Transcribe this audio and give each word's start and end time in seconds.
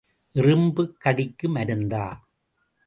எறும்புக் 0.35 0.95
கடிக்கு 0.99 1.47
மருந்தா? 1.49 2.05